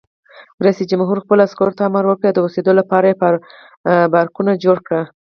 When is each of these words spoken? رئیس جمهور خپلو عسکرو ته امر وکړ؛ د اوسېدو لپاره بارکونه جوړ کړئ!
رئیس 0.65 0.79
جمهور 0.91 1.17
خپلو 1.23 1.41
عسکرو 1.47 1.77
ته 1.77 1.83
امر 1.89 2.03
وکړ؛ 2.07 2.29
د 2.33 2.37
اوسېدو 2.45 2.71
لپاره 2.79 3.17
بارکونه 4.13 4.51
جوړ 4.63 4.77
کړئ! 4.87 5.03